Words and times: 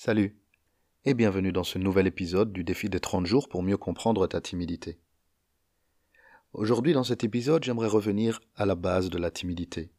Salut 0.00 0.36
et 1.04 1.12
bienvenue 1.12 1.50
dans 1.50 1.64
ce 1.64 1.76
nouvel 1.76 2.06
épisode 2.06 2.52
du 2.52 2.62
défi 2.62 2.88
des 2.88 3.00
30 3.00 3.26
jours 3.26 3.48
pour 3.48 3.64
mieux 3.64 3.76
comprendre 3.76 4.28
ta 4.28 4.40
timidité. 4.40 4.96
Aujourd'hui 6.52 6.92
dans 6.92 7.02
cet 7.02 7.24
épisode 7.24 7.64
j'aimerais 7.64 7.88
revenir 7.88 8.40
à 8.54 8.64
la 8.64 8.76
base 8.76 9.10
de 9.10 9.18
la 9.18 9.32
timidité. 9.32 9.90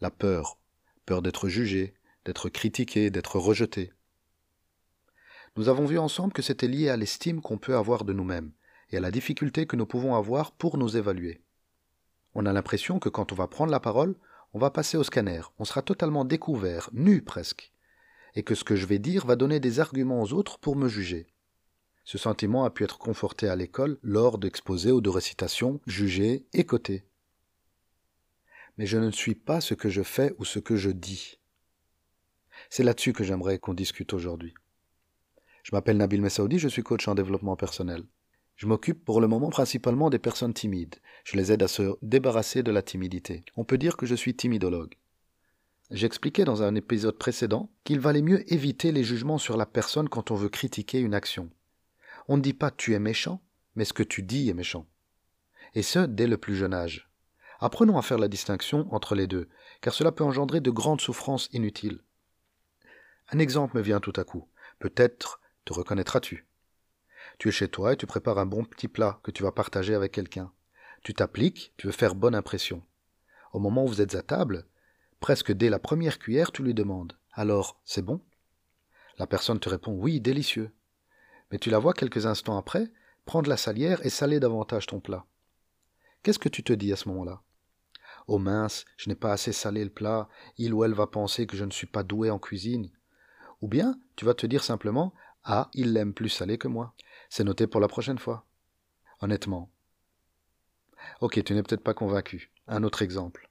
La 0.00 0.10
peur, 0.10 0.58
peur 1.04 1.20
d'être 1.20 1.46
jugé, 1.46 1.92
d'être 2.24 2.48
critiqué, 2.48 3.10
d'être 3.10 3.38
rejeté. 3.38 3.92
Nous 5.56 5.68
avons 5.68 5.84
vu 5.84 5.98
ensemble 5.98 6.32
que 6.32 6.40
c'était 6.40 6.66
lié 6.66 6.88
à 6.88 6.96
l'estime 6.96 7.42
qu'on 7.42 7.58
peut 7.58 7.76
avoir 7.76 8.02
de 8.02 8.14
nous-mêmes 8.14 8.52
et 8.92 8.96
à 8.96 9.00
la 9.00 9.10
difficulté 9.10 9.66
que 9.66 9.76
nous 9.76 9.84
pouvons 9.84 10.14
avoir 10.14 10.52
pour 10.52 10.78
nous 10.78 10.96
évaluer. 10.96 11.42
On 12.34 12.46
a 12.46 12.52
l'impression 12.54 12.98
que 12.98 13.10
quand 13.10 13.30
on 13.30 13.36
va 13.36 13.46
prendre 13.46 13.72
la 13.72 13.78
parole, 13.78 14.16
on 14.54 14.58
va 14.58 14.70
passer 14.70 14.96
au 14.96 15.04
scanner, 15.04 15.42
on 15.58 15.66
sera 15.66 15.82
totalement 15.82 16.24
découvert, 16.24 16.88
nu 16.94 17.20
presque, 17.20 17.75
et 18.36 18.42
que 18.42 18.54
ce 18.54 18.64
que 18.64 18.76
je 18.76 18.86
vais 18.86 18.98
dire 18.98 19.26
va 19.26 19.34
donner 19.34 19.58
des 19.58 19.80
arguments 19.80 20.22
aux 20.22 20.32
autres 20.32 20.58
pour 20.58 20.76
me 20.76 20.88
juger. 20.88 21.26
Ce 22.04 22.18
sentiment 22.18 22.64
a 22.64 22.70
pu 22.70 22.84
être 22.84 22.98
conforté 22.98 23.48
à 23.48 23.56
l'école 23.56 23.98
lors 24.02 24.38
d'exposés 24.38 24.92
ou 24.92 25.00
de 25.00 25.08
récitations, 25.08 25.80
jugés 25.86 26.46
et 26.52 26.64
cotés. 26.64 27.04
Mais 28.78 28.86
je 28.86 28.98
ne 28.98 29.10
suis 29.10 29.34
pas 29.34 29.60
ce 29.60 29.74
que 29.74 29.88
je 29.88 30.02
fais 30.02 30.32
ou 30.38 30.44
ce 30.44 30.60
que 30.60 30.76
je 30.76 30.90
dis. 30.90 31.40
C'est 32.70 32.84
là-dessus 32.84 33.12
que 33.12 33.24
j'aimerais 33.24 33.58
qu'on 33.58 33.74
discute 33.74 34.12
aujourd'hui. 34.12 34.54
Je 35.62 35.74
m'appelle 35.74 35.96
Nabil 35.96 36.22
Messaoudi, 36.22 36.58
je 36.58 36.68
suis 36.68 36.84
coach 36.84 37.08
en 37.08 37.14
développement 37.14 37.56
personnel. 37.56 38.04
Je 38.54 38.66
m'occupe 38.66 39.04
pour 39.04 39.20
le 39.20 39.26
moment 39.26 39.50
principalement 39.50 40.10
des 40.10 40.18
personnes 40.18 40.54
timides. 40.54 40.96
Je 41.24 41.36
les 41.36 41.52
aide 41.52 41.62
à 41.62 41.68
se 41.68 41.96
débarrasser 42.02 42.62
de 42.62 42.70
la 42.70 42.82
timidité. 42.82 43.44
On 43.56 43.64
peut 43.64 43.78
dire 43.78 43.96
que 43.96 44.06
je 44.06 44.14
suis 44.14 44.36
timidologue. 44.36 44.94
J'expliquais 45.92 46.44
dans 46.44 46.64
un 46.64 46.74
épisode 46.74 47.16
précédent 47.16 47.70
qu'il 47.84 48.00
valait 48.00 48.22
mieux 48.22 48.52
éviter 48.52 48.90
les 48.90 49.04
jugements 49.04 49.38
sur 49.38 49.56
la 49.56 49.66
personne 49.66 50.08
quand 50.08 50.32
on 50.32 50.34
veut 50.34 50.48
critiquer 50.48 50.98
une 50.98 51.14
action. 51.14 51.48
On 52.26 52.36
ne 52.36 52.42
dit 52.42 52.54
pas 52.54 52.72
tu 52.72 52.94
es 52.94 52.98
méchant, 52.98 53.40
mais 53.76 53.84
ce 53.84 53.92
que 53.92 54.02
tu 54.02 54.24
dis 54.24 54.48
est 54.50 54.54
méchant. 54.54 54.86
Et 55.74 55.82
ce, 55.82 56.00
dès 56.00 56.26
le 56.26 56.38
plus 56.38 56.56
jeune 56.56 56.74
âge. 56.74 57.08
Apprenons 57.60 57.98
à 57.98 58.02
faire 58.02 58.18
la 58.18 58.26
distinction 58.26 58.92
entre 58.92 59.14
les 59.14 59.28
deux, 59.28 59.48
car 59.80 59.94
cela 59.94 60.10
peut 60.10 60.24
engendrer 60.24 60.60
de 60.60 60.70
grandes 60.70 61.00
souffrances 61.00 61.48
inutiles. 61.52 62.02
Un 63.30 63.38
exemple 63.38 63.76
me 63.76 63.82
vient 63.82 64.00
tout 64.00 64.12
à 64.16 64.24
coup. 64.24 64.48
Peut-être 64.80 65.40
te 65.64 65.72
reconnaîtras-tu. 65.72 66.46
Tu 67.38 67.48
es 67.48 67.52
chez 67.52 67.68
toi 67.68 67.92
et 67.92 67.96
tu 67.96 68.06
prépares 68.06 68.38
un 68.38 68.46
bon 68.46 68.64
petit 68.64 68.88
plat 68.88 69.20
que 69.22 69.30
tu 69.30 69.44
vas 69.44 69.52
partager 69.52 69.94
avec 69.94 70.12
quelqu'un. 70.12 70.52
Tu 71.02 71.14
t'appliques, 71.14 71.72
tu 71.76 71.86
veux 71.86 71.92
faire 71.92 72.16
bonne 72.16 72.34
impression. 72.34 72.82
Au 73.52 73.60
moment 73.60 73.84
où 73.84 73.88
vous 73.88 74.00
êtes 74.00 74.16
à 74.16 74.22
table, 74.22 74.66
presque 75.20 75.52
dès 75.52 75.70
la 75.70 75.78
première 75.78 76.18
cuillère, 76.18 76.52
tu 76.52 76.62
lui 76.62 76.74
demandes 76.74 77.18
Alors, 77.32 77.80
c'est 77.84 78.02
bon? 78.02 78.20
La 79.18 79.26
personne 79.26 79.60
te 79.60 79.68
répond 79.68 79.92
Oui, 79.92 80.20
délicieux. 80.20 80.72
Mais 81.50 81.58
tu 81.58 81.70
la 81.70 81.78
vois 81.78 81.94
quelques 81.94 82.26
instants 82.26 82.58
après 82.58 82.90
prendre 83.26 83.50
la 83.50 83.56
salière 83.56 84.04
et 84.06 84.10
saler 84.10 84.40
davantage 84.40 84.86
ton 84.86 85.00
plat. 85.00 85.26
Qu'est-ce 86.22 86.38
que 86.38 86.48
tu 86.48 86.62
te 86.62 86.72
dis 86.72 86.92
à 86.92 86.96
ce 86.96 87.08
moment-là? 87.08 87.42
Oh 88.28 88.38
mince, 88.38 88.84
je 88.96 89.08
n'ai 89.08 89.14
pas 89.14 89.32
assez 89.32 89.52
salé 89.52 89.84
le 89.84 89.90
plat, 89.90 90.28
il 90.56 90.72
ou 90.72 90.84
elle 90.84 90.94
va 90.94 91.06
penser 91.06 91.46
que 91.46 91.56
je 91.56 91.64
ne 91.64 91.70
suis 91.70 91.86
pas 91.86 92.02
doué 92.02 92.30
en 92.30 92.38
cuisine. 92.38 92.90
Ou 93.60 93.68
bien 93.68 93.98
tu 94.16 94.24
vas 94.24 94.34
te 94.34 94.46
dire 94.46 94.64
simplement 94.64 95.12
Ah, 95.44 95.70
il 95.74 95.92
l'aime 95.92 96.14
plus 96.14 96.28
salé 96.28 96.56
que 96.56 96.68
moi. 96.68 96.94
C'est 97.28 97.44
noté 97.44 97.66
pour 97.66 97.80
la 97.80 97.88
prochaine 97.88 98.18
fois. 98.18 98.46
Honnêtement. 99.20 99.70
Ok, 101.20 101.42
tu 101.44 101.54
n'es 101.54 101.62
peut-être 101.62 101.84
pas 101.84 101.94
convaincu. 101.94 102.50
Un 102.66 102.82
autre 102.82 103.02
exemple. 103.02 103.50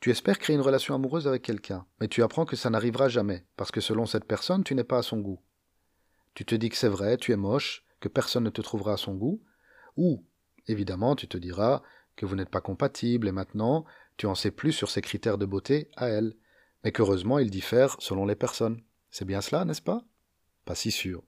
Tu 0.00 0.10
espères 0.10 0.38
créer 0.38 0.56
une 0.56 0.62
relation 0.62 0.94
amoureuse 0.94 1.28
avec 1.28 1.42
quelqu'un, 1.42 1.86
mais 2.00 2.08
tu 2.08 2.22
apprends 2.22 2.46
que 2.46 2.56
ça 2.56 2.70
n'arrivera 2.70 3.08
jamais, 3.08 3.44
parce 3.56 3.70
que 3.70 3.82
selon 3.82 4.06
cette 4.06 4.24
personne, 4.24 4.64
tu 4.64 4.74
n'es 4.74 4.84
pas 4.84 4.98
à 4.98 5.02
son 5.02 5.18
goût. 5.18 5.40
Tu 6.32 6.46
te 6.46 6.54
dis 6.54 6.70
que 6.70 6.76
c'est 6.76 6.88
vrai, 6.88 7.18
tu 7.18 7.32
es 7.32 7.36
moche, 7.36 7.84
que 8.00 8.08
personne 8.08 8.44
ne 8.44 8.50
te 8.50 8.62
trouvera 8.62 8.94
à 8.94 8.96
son 8.96 9.14
goût, 9.14 9.42
ou, 9.98 10.24
évidemment, 10.66 11.16
tu 11.16 11.28
te 11.28 11.36
diras 11.36 11.82
que 12.16 12.24
vous 12.24 12.34
n'êtes 12.34 12.48
pas 12.48 12.62
compatible 12.62 13.28
et 13.28 13.32
maintenant, 13.32 13.84
tu 14.16 14.26
en 14.26 14.34
sais 14.34 14.50
plus 14.50 14.72
sur 14.72 14.88
ses 14.88 15.02
critères 15.02 15.36
de 15.36 15.44
beauté 15.44 15.90
à 15.96 16.08
elle, 16.08 16.34
mais 16.82 16.92
qu'heureusement 16.92 17.38
ils 17.38 17.50
diffèrent 17.50 17.96
selon 17.98 18.24
les 18.24 18.36
personnes. 18.36 18.82
C'est 19.10 19.26
bien 19.26 19.42
cela, 19.42 19.66
n'est-ce 19.66 19.82
pas? 19.82 20.02
Pas 20.64 20.74
si 20.74 20.90
sûr. 20.90 21.22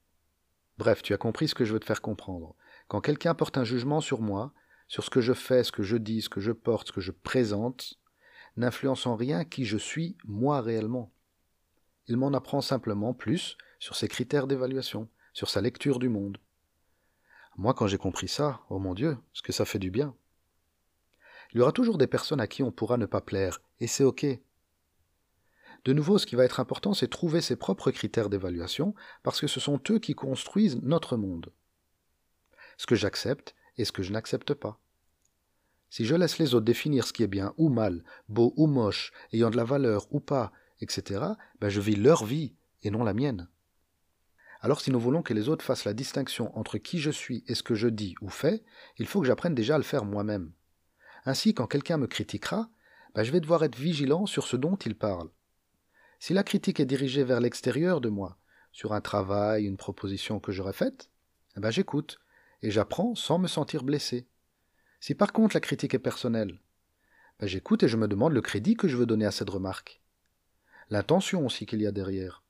Bref, 0.79 1.03
tu 1.03 1.13
as 1.13 1.19
compris 1.19 1.49
ce 1.49 1.55
que 1.55 1.67
je 1.67 1.75
veux 1.75 1.81
te 1.81 1.85
faire 1.85 2.01
comprendre. 2.01 2.55
Quand 2.89 3.03
quelqu'un 3.03 3.35
porte 3.35 3.59
un 3.59 3.65
jugement 3.65 4.01
sur 4.01 4.23
moi, 4.23 4.55
sur 4.89 5.05
ce 5.05 5.11
que 5.11 5.21
je 5.21 5.35
fais, 5.35 5.63
ce 5.63 5.73
que 5.73 5.83
je 5.83 5.97
dis, 5.97 6.23
ce 6.23 6.29
que 6.31 6.41
je 6.41 6.53
porte, 6.53 6.89
ce 6.89 6.93
que 6.93 7.01
je 7.01 7.13
présente, 7.13 7.99
n'influence 8.57 9.07
en 9.07 9.17
rien 9.17 9.45
qui 9.45 9.65
je 9.65 9.77
suis 9.77 10.17
moi 10.25 10.61
réellement. 10.61 11.13
Il 12.07 12.17
m'en 12.17 12.33
apprend 12.33 12.61
simplement 12.61 13.15
plus 13.15 13.57
sur 13.79 13.97
ses 13.97 14.09
critères 14.09 14.47
d'évaluation, 14.47 15.09
sur 15.33 15.49
sa 15.49 15.61
lecture 15.61 15.99
du 15.99 16.09
monde. 16.09 16.39
Moi, 17.57 17.75
quand 17.75 17.87
j'ai 17.87 17.99
compris 17.99 18.29
ça, 18.29 18.61
oh 18.71 18.79
mon 18.79 18.95
Dieu, 18.95 19.19
ce 19.33 19.43
que 19.43 19.53
ça 19.53 19.65
fait 19.65 19.79
du 19.79 19.91
bien. 19.91 20.15
Il 21.53 21.59
y 21.59 21.61
aura 21.61 21.73
toujours 21.73 21.99
des 21.99 22.07
personnes 22.07 22.41
à 22.41 22.47
qui 22.47 22.63
on 22.63 22.73
pourra 22.73 22.97
ne 22.97 23.07
pas 23.07 23.21
plaire, 23.21 23.61
et 23.79 23.87
c'est 23.87 24.05
ok. 24.05 24.27
De 25.85 25.93
nouveau, 25.93 26.17
ce 26.17 26.27
qui 26.27 26.37
va 26.37 26.45
être 26.45 26.61
important, 26.61 26.95
c'est 26.95 27.09
trouver 27.09 27.41
ses 27.41 27.57
propres 27.57 27.91
critères 27.91 28.31
d'évaluation, 28.31 28.95
parce 29.23 29.41
que 29.41 29.47
ce 29.49 29.61
sont 29.61 29.81
eux 29.91 29.99
qui 29.99 30.15
construisent 30.15 30.81
notre 30.83 31.17
monde. 31.17 31.53
Ce 32.79 32.87
que 32.87 32.95
j'accepte 32.95 33.55
et 33.77 33.85
ce 33.85 33.93
que 33.93 34.03
je 34.03 34.13
n'accepte 34.13 34.55
pas. 34.55 34.81
Si 35.93 36.07
je 36.07 36.15
laisse 36.15 36.39
les 36.39 36.55
autres 36.55 36.65
définir 36.65 37.07
ce 37.07 37.13
qui 37.13 37.23
est 37.23 37.27
bien 37.27 37.53
ou 37.59 37.69
mal, 37.69 38.03
beau 38.27 38.55
ou 38.57 38.67
moche, 38.67 39.13
ayant 39.35 39.51
de 39.51 39.59
la 39.59 39.65
valeur 39.65 40.07
ou 40.11 40.21
pas, 40.21 40.51
etc., 40.81 41.23
ben 41.61 41.69
je 41.69 41.83
vis 41.83 41.97
leur 41.97 42.25
vie 42.25 42.55
et 42.83 42.91
non 42.91 43.05
la 43.05 43.13
mienne. 43.13 43.51
Alors 44.63 44.81
si 44.81 44.91
nous 44.91 44.99
voulons 44.99 45.21
que 45.21 45.35
les 45.35 45.51
autres 45.51 45.63
fassent 45.63 45.85
la 45.85 45.93
distinction 45.93 46.57
entre 46.59 46.79
qui 46.79 46.99
je 46.99 47.11
suis 47.11 47.45
et 47.47 47.55
ce 47.55 47.63
que 47.63 47.75
je 47.75 47.89
dis 47.89 48.15
ou 48.23 48.31
fais, 48.31 48.65
il 48.97 49.07
faut 49.07 49.21
que 49.21 49.27
j'apprenne 49.27 49.55
déjà 49.55 49.75
à 49.75 49.77
le 49.77 49.85
faire 49.85 50.07
moi-même. 50.07 50.55
Ainsi, 51.27 51.53
quand 51.53 51.67
quelqu'un 51.67 51.99
me 51.99 52.07
critiquera, 52.07 52.71
ben 53.15 53.23
je 53.23 53.31
vais 53.31 53.41
devoir 53.41 53.63
être 53.63 53.77
vigilant 53.77 54.25
sur 54.25 54.47
ce 54.47 54.57
dont 54.57 54.77
il 54.77 54.95
parle. 54.95 55.29
Si 56.21 56.33
la 56.33 56.43
critique 56.43 56.81
est 56.81 56.87
dirigée 56.87 57.23
vers 57.23 57.41
l'extérieur 57.41 58.01
de 58.01 58.09
moi, 58.09 58.39
sur 58.73 58.95
un 58.95 59.03
travail, 59.03 59.67
une 59.67 59.77
proposition 59.77 60.41
que 60.41 60.53
j'aurais 60.53 60.73
faite, 60.73 61.11
ben 61.55 61.71
j'écoute 61.71 62.19
et 62.63 62.71
j'apprends 62.71 63.15
sans 63.15 63.39
me 63.39 63.47
sentir 63.47 63.83
blessé. 63.83 64.27
Si 65.03 65.17
par 65.17 65.33
contre 65.33 65.57
la 65.57 65.61
critique 65.61 65.95
est 65.95 65.99
personnelle, 65.99 66.61
ben 67.41 67.49
j'écoute 67.49 67.83
et 67.83 67.89
je 67.89 67.97
me 67.97 68.07
demande 68.07 68.35
le 68.35 68.41
crédit 68.41 68.77
que 68.77 68.87
je 68.87 68.97
veux 68.97 69.05
donner 69.05 69.27
à 69.27 69.33
cette 69.33 69.51
remarque. 69.51 70.01
L'intention 70.91 71.45
aussi 71.45 71.67
qu'il 71.67 71.83
y 71.83 71.89
a 71.89 71.91
derrière. 71.91 72.45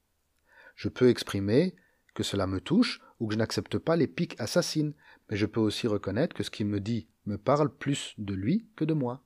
Je 0.75 0.91
peux 0.91 1.09
exprimer 1.09 1.75
que 2.13 2.23
cela 2.23 2.47
me 2.47 2.61
touche 2.61 3.01
ou 3.19 3.27
que 3.27 3.33
je 3.33 3.39
n'accepte 3.39 3.79
pas 3.79 3.97
les 3.97 4.07
piques 4.07 4.39
assassines, 4.39 4.93
mais 5.31 5.39
je 5.39 5.47
peux 5.47 5.61
aussi 5.61 5.87
reconnaître 5.87 6.37
que 6.37 6.43
ce 6.43 6.51
qu'il 6.51 6.67
me 6.67 6.79
dit 6.79 7.09
me 7.25 7.39
parle 7.39 7.75
plus 7.75 8.13
de 8.19 8.35
lui 8.35 8.69
que 8.77 8.85
de 8.85 8.93
moi. 8.93 9.25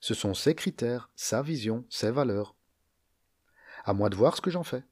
Ce 0.00 0.14
sont 0.14 0.32
ses 0.32 0.54
critères, 0.54 1.10
sa 1.14 1.42
vision, 1.42 1.84
ses 1.90 2.10
valeurs. 2.10 2.56
À 3.84 3.92
moi 3.92 4.08
de 4.08 4.16
voir 4.16 4.34
ce 4.34 4.40
que 4.40 4.50
j'en 4.50 4.64
fais. 4.64 4.84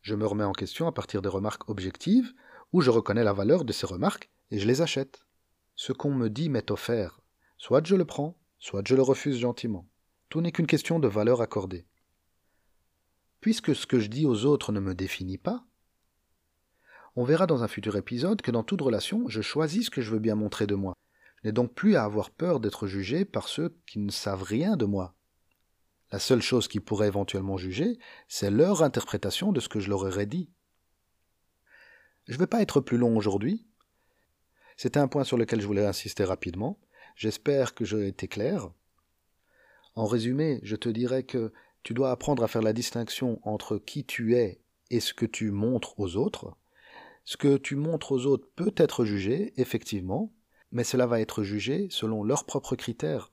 Je 0.00 0.14
me 0.14 0.26
remets 0.28 0.44
en 0.44 0.52
question 0.52 0.86
à 0.86 0.92
partir 0.92 1.22
des 1.22 1.28
remarques 1.28 1.68
objectives, 1.68 2.32
où 2.72 2.82
je 2.82 2.90
reconnais 2.90 3.24
la 3.24 3.32
valeur 3.32 3.64
de 3.64 3.72
ces 3.72 3.86
remarques 3.86 4.30
et 4.52 4.60
je 4.60 4.68
les 4.68 4.80
achète. 4.80 5.24
Ce 5.82 5.94
qu'on 5.94 6.12
me 6.12 6.28
dit 6.28 6.50
m'est 6.50 6.70
offert. 6.70 7.22
Soit 7.56 7.86
je 7.86 7.96
le 7.96 8.04
prends, 8.04 8.38
soit 8.58 8.86
je 8.86 8.94
le 8.94 9.00
refuse 9.00 9.38
gentiment. 9.38 9.88
Tout 10.28 10.42
n'est 10.42 10.52
qu'une 10.52 10.66
question 10.66 10.98
de 10.98 11.08
valeur 11.08 11.40
accordée. 11.40 11.86
Puisque 13.40 13.74
ce 13.74 13.86
que 13.86 13.98
je 13.98 14.08
dis 14.08 14.26
aux 14.26 14.44
autres 14.44 14.72
ne 14.72 14.80
me 14.80 14.94
définit 14.94 15.38
pas, 15.38 15.64
on 17.16 17.24
verra 17.24 17.46
dans 17.46 17.62
un 17.62 17.66
futur 17.66 17.96
épisode 17.96 18.42
que 18.42 18.50
dans 18.50 18.62
toute 18.62 18.82
relation, 18.82 19.26
je 19.30 19.40
choisis 19.40 19.86
ce 19.86 19.90
que 19.90 20.02
je 20.02 20.10
veux 20.10 20.18
bien 20.18 20.34
montrer 20.34 20.66
de 20.66 20.74
moi. 20.74 20.92
Je 21.36 21.48
n'ai 21.48 21.52
donc 21.52 21.72
plus 21.72 21.96
à 21.96 22.04
avoir 22.04 22.28
peur 22.28 22.60
d'être 22.60 22.86
jugé 22.86 23.24
par 23.24 23.48
ceux 23.48 23.74
qui 23.86 24.00
ne 24.00 24.10
savent 24.10 24.42
rien 24.42 24.76
de 24.76 24.84
moi. 24.84 25.14
La 26.12 26.18
seule 26.18 26.42
chose 26.42 26.68
qu'ils 26.68 26.84
pourraient 26.84 27.08
éventuellement 27.08 27.56
juger, 27.56 27.98
c'est 28.28 28.50
leur 28.50 28.82
interprétation 28.82 29.50
de 29.50 29.60
ce 29.60 29.70
que 29.70 29.80
je 29.80 29.88
leur 29.88 30.02
aurais 30.02 30.26
dit. 30.26 30.50
Je 32.26 32.34
ne 32.34 32.38
vais 32.38 32.46
pas 32.46 32.60
être 32.60 32.82
plus 32.82 32.98
long 32.98 33.16
aujourd'hui. 33.16 33.66
C'était 34.80 34.98
un 34.98 35.08
point 35.08 35.24
sur 35.24 35.36
lequel 35.36 35.60
je 35.60 35.66
voulais 35.66 35.84
insister 35.84 36.24
rapidement. 36.24 36.78
J'espère 37.14 37.74
que 37.74 37.84
j'ai 37.84 38.08
été 38.08 38.28
clair. 38.28 38.70
En 39.94 40.06
résumé, 40.06 40.58
je 40.62 40.74
te 40.74 40.88
dirais 40.88 41.22
que 41.22 41.52
tu 41.82 41.92
dois 41.92 42.10
apprendre 42.10 42.42
à 42.42 42.48
faire 42.48 42.62
la 42.62 42.72
distinction 42.72 43.46
entre 43.46 43.76
qui 43.76 44.06
tu 44.06 44.36
es 44.36 44.62
et 44.88 45.00
ce 45.00 45.12
que 45.12 45.26
tu 45.26 45.50
montres 45.50 46.00
aux 46.00 46.16
autres. 46.16 46.56
Ce 47.26 47.36
que 47.36 47.58
tu 47.58 47.76
montres 47.76 48.12
aux 48.12 48.24
autres 48.24 48.48
peut 48.56 48.72
être 48.78 49.04
jugé, 49.04 49.52
effectivement, 49.58 50.32
mais 50.72 50.82
cela 50.82 51.06
va 51.06 51.20
être 51.20 51.42
jugé 51.42 51.88
selon 51.90 52.24
leurs 52.24 52.46
propres 52.46 52.74
critères, 52.74 53.32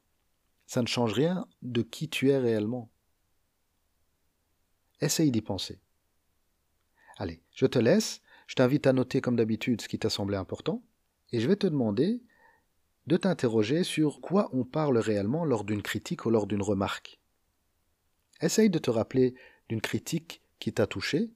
ça 0.65 0.81
ne 0.81 0.87
change 0.87 1.13
rien 1.13 1.47
de 1.61 1.81
qui 1.81 2.09
tu 2.09 2.29
es 2.29 2.37
réellement. 2.37 2.91
Essaye 4.99 5.31
d'y 5.31 5.41
penser. 5.41 5.79
Allez, 7.15 7.41
je 7.55 7.67
te 7.67 7.79
laisse, 7.79 8.21
je 8.47 8.55
t'invite 8.55 8.85
à 8.85 8.91
noter 8.91 9.21
comme 9.21 9.37
d'habitude 9.37 9.79
ce 9.79 9.87
qui 9.87 9.97
t'a 9.97 10.09
semblé 10.09 10.35
important, 10.35 10.83
et 11.31 11.39
je 11.39 11.47
vais 11.47 11.55
te 11.55 11.67
demander 11.67 12.21
de 13.07 13.17
t'interroger 13.17 13.83
sur 13.83 14.21
quoi 14.21 14.49
on 14.53 14.65
parle 14.65 14.97
réellement 14.97 15.45
lors 15.45 15.63
d'une 15.63 15.81
critique 15.81 16.25
ou 16.25 16.29
lors 16.29 16.47
d'une 16.47 16.61
remarque. 16.61 17.19
Essaye 18.41 18.69
de 18.69 18.79
te 18.79 18.91
rappeler 18.91 19.35
d'une 19.69 19.81
critique 19.81 20.41
qui 20.59 20.73
t'a 20.73 20.87
touché, 20.87 21.31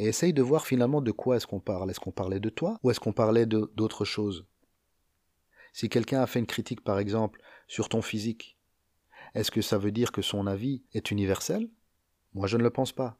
et 0.00 0.04
essaye 0.04 0.32
de 0.32 0.40
voir 0.40 0.66
finalement 0.66 1.02
de 1.02 1.10
quoi 1.10 1.36
est-ce 1.36 1.46
qu'on 1.46 1.60
parle. 1.60 1.90
Est-ce 1.90 2.00
qu'on 2.00 2.10
parlait 2.10 2.40
de 2.40 2.48
toi 2.48 2.78
ou 2.82 2.90
est-ce 2.90 3.00
qu'on 3.00 3.12
parlait 3.12 3.44
d'autre 3.44 4.06
chose 4.06 4.46
Si 5.74 5.90
quelqu'un 5.90 6.22
a 6.22 6.26
fait 6.26 6.38
une 6.38 6.46
critique 6.46 6.82
par 6.82 6.98
exemple 6.98 7.42
sur 7.68 7.90
ton 7.90 8.00
physique, 8.00 8.56
est-ce 9.34 9.50
que 9.50 9.60
ça 9.60 9.76
veut 9.76 9.92
dire 9.92 10.10
que 10.10 10.22
son 10.22 10.46
avis 10.46 10.82
est 10.94 11.10
universel? 11.10 11.68
Moi 12.32 12.46
je 12.46 12.56
ne 12.56 12.62
le 12.62 12.70
pense 12.70 12.92
pas. 12.92 13.18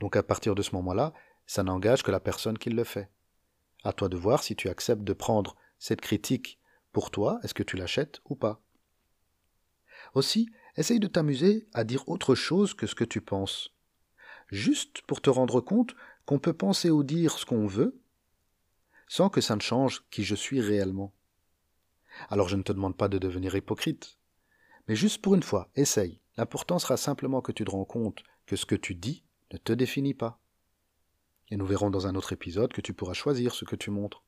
Donc 0.00 0.16
à 0.16 0.22
partir 0.22 0.54
de 0.54 0.60
ce 0.60 0.74
moment-là, 0.74 1.14
ça 1.46 1.62
n'engage 1.62 2.02
que 2.02 2.10
la 2.10 2.20
personne 2.20 2.58
qui 2.58 2.68
le 2.68 2.84
fait. 2.84 3.10
À 3.84 3.92
toi 3.92 4.08
de 4.08 4.16
voir 4.16 4.42
si 4.42 4.56
tu 4.56 4.68
acceptes 4.68 5.04
de 5.04 5.12
prendre 5.12 5.56
cette 5.78 6.00
critique 6.00 6.58
pour 6.92 7.10
toi, 7.10 7.38
est-ce 7.42 7.54
que 7.54 7.62
tu 7.62 7.76
l'achètes 7.76 8.20
ou 8.24 8.34
pas. 8.34 8.60
Aussi, 10.14 10.48
essaye 10.76 11.00
de 11.00 11.06
t'amuser 11.06 11.68
à 11.74 11.84
dire 11.84 12.08
autre 12.08 12.34
chose 12.34 12.74
que 12.74 12.86
ce 12.86 12.94
que 12.94 13.04
tu 13.04 13.20
penses. 13.20 13.74
Juste 14.48 15.02
pour 15.02 15.20
te 15.20 15.30
rendre 15.30 15.60
compte 15.60 15.94
qu'on 16.24 16.38
peut 16.38 16.52
penser 16.52 16.90
ou 16.90 17.02
dire 17.02 17.38
ce 17.38 17.44
qu'on 17.44 17.66
veut, 17.66 18.00
sans 19.08 19.28
que 19.28 19.40
ça 19.40 19.56
ne 19.56 19.60
change 19.60 20.04
qui 20.10 20.24
je 20.24 20.34
suis 20.34 20.60
réellement. 20.60 21.12
Alors 22.30 22.48
je 22.48 22.56
ne 22.56 22.62
te 22.62 22.72
demande 22.72 22.96
pas 22.96 23.08
de 23.08 23.18
devenir 23.18 23.54
hypocrite, 23.54 24.18
mais 24.88 24.96
juste 24.96 25.20
pour 25.20 25.34
une 25.34 25.42
fois, 25.42 25.70
essaye. 25.76 26.20
L'important 26.36 26.78
sera 26.78 26.96
simplement 26.96 27.40
que 27.40 27.52
tu 27.52 27.64
te 27.64 27.70
rends 27.70 27.84
compte 27.84 28.22
que 28.46 28.56
ce 28.56 28.66
que 28.66 28.74
tu 28.74 28.94
dis 28.94 29.24
ne 29.52 29.58
te 29.58 29.72
définit 29.72 30.14
pas. 30.14 30.40
Et 31.50 31.56
nous 31.56 31.66
verrons 31.66 31.90
dans 31.90 32.06
un 32.06 32.14
autre 32.14 32.32
épisode 32.32 32.72
que 32.72 32.80
tu 32.80 32.94
pourras 32.94 33.14
choisir 33.14 33.54
ce 33.54 33.64
que 33.64 33.76
tu 33.76 33.90
montres. 33.90 34.24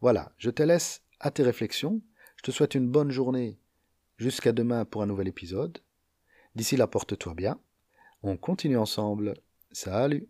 Voilà, 0.00 0.32
je 0.38 0.50
te 0.50 0.62
laisse 0.62 1.02
à 1.20 1.30
tes 1.30 1.42
réflexions. 1.42 2.02
Je 2.36 2.42
te 2.42 2.50
souhaite 2.50 2.74
une 2.74 2.90
bonne 2.90 3.10
journée. 3.10 3.58
Jusqu'à 4.16 4.52
demain 4.52 4.84
pour 4.84 5.02
un 5.02 5.06
nouvel 5.06 5.28
épisode. 5.28 5.78
D'ici 6.54 6.76
là, 6.76 6.86
porte-toi 6.86 7.34
bien. 7.34 7.60
On 8.22 8.36
continue 8.36 8.78
ensemble. 8.78 9.34
Salut 9.72 10.28